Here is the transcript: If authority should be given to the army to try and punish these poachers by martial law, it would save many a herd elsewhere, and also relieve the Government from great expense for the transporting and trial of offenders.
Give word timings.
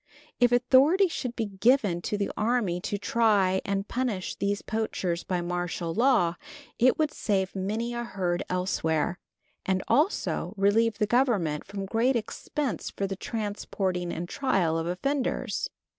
If 0.39 0.51
authority 0.51 1.07
should 1.07 1.35
be 1.35 1.45
given 1.45 2.01
to 2.09 2.17
the 2.17 2.31
army 2.35 2.79
to 2.81 2.97
try 2.97 3.61
and 3.63 3.87
punish 3.87 4.33
these 4.33 4.63
poachers 4.63 5.23
by 5.23 5.41
martial 5.41 5.93
law, 5.93 6.37
it 6.79 6.97
would 6.97 7.11
save 7.11 7.55
many 7.55 7.93
a 7.93 8.03
herd 8.03 8.41
elsewhere, 8.49 9.19
and 9.63 9.83
also 9.87 10.55
relieve 10.57 10.97
the 10.97 11.05
Government 11.05 11.65
from 11.67 11.85
great 11.85 12.15
expense 12.15 12.89
for 12.89 13.05
the 13.05 13.15
transporting 13.15 14.11
and 14.11 14.27
trial 14.27 14.75
of 14.75 14.87
offenders. 14.87 15.69